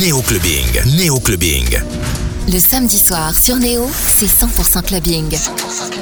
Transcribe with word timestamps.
Néo-clubbing. 0.00 0.96
Néo-clubbing. 0.96 1.78
Le 2.48 2.58
samedi 2.58 2.96
soir 2.96 3.36
sur 3.36 3.56
Néo, 3.56 3.86
c'est 4.06 4.24
100% 4.24 4.82
clubbing. 4.82 5.28
100% 5.30 5.90
clubbing. 5.90 5.99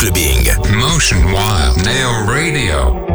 Clubbing. 0.00 0.46
Motion 0.78 1.30
Wild. 1.30 1.84
Nail 1.84 2.24
Radio. 2.26 3.09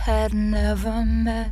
Had 0.00 0.32
never 0.32 1.04
met. 1.04 1.49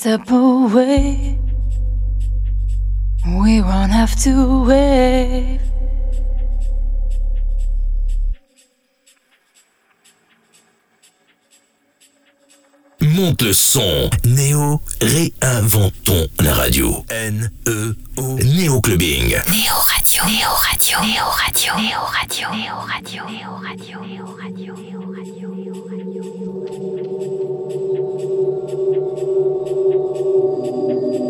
Step 0.00 0.30
away. 0.30 1.36
We 3.26 3.60
won't 3.60 3.92
have 3.92 4.16
to 4.24 4.64
wait. 4.64 5.60
Monte 13.02 13.42
le 13.42 13.52
son. 13.52 14.08
Néo, 14.24 14.80
réinventons 15.02 16.28
la 16.40 16.54
radio. 16.54 17.04
N-E-O. 17.10 18.38
Néo 18.42 18.80
Clubbing. 18.80 19.36
Néo 19.50 19.74
Radio. 19.86 20.24
Néo 20.24 20.48
Radio. 20.48 20.98
Néo 21.02 21.24
Radio. 21.26 21.74
Néo 21.76 22.00
Radio. 22.06 22.48
Néo 22.54 22.74
Radio. 22.86 23.24
Néo 23.26 23.50
Radio. 23.60 24.00
Néo 24.00 24.36
Radio. 24.40 24.74
Néo 24.76 25.12
Radio. 25.14 25.59
thank 30.30 31.29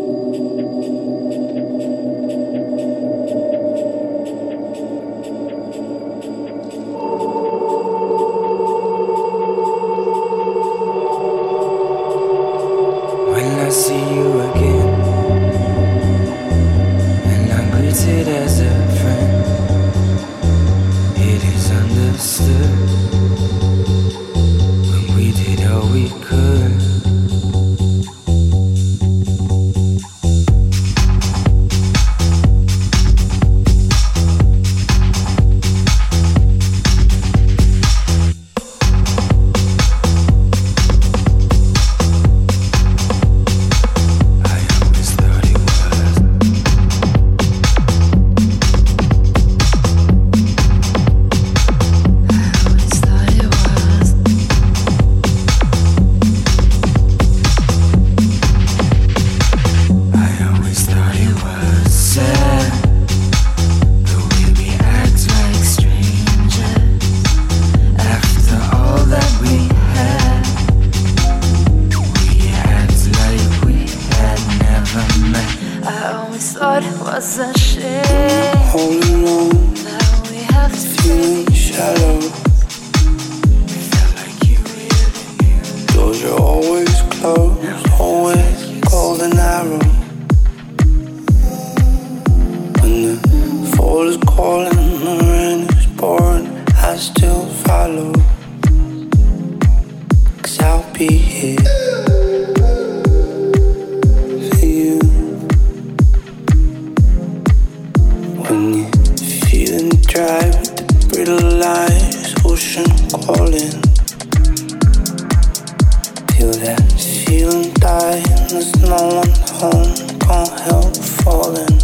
there's 118.01 118.75
no 118.81 118.95
one 118.95 119.29
home. 119.59 119.93
Can't 120.19 120.59
help 120.61 120.97
falling. 121.21 121.77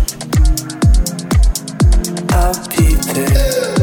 I'll 2.31 2.67
be 2.75 2.95
there. 3.13 3.76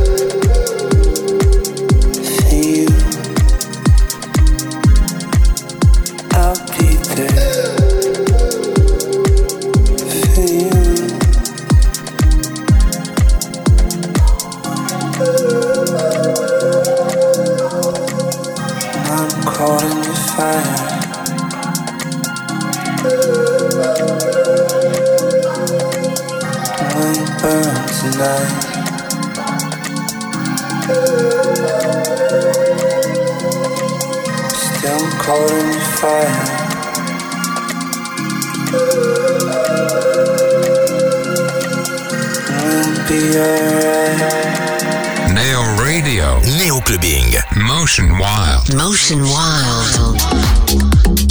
holding 35.34 35.80
fire. 35.98 36.34
Neo 45.34 45.62
Radio. 45.82 46.40
Neo 46.58 46.80
Clubbing. 46.80 47.34
Motion 47.56 48.18
Wild. 48.18 48.74
Motion 48.74 49.22
Wild. 49.22 51.23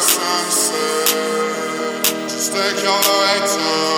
sunset. 0.00 1.08
Just 2.28 2.52
take 2.52 2.82
your 2.82 3.00
the. 3.56 3.97